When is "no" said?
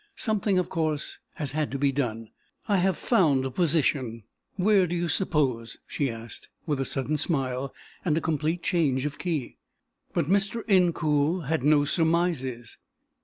11.63-11.85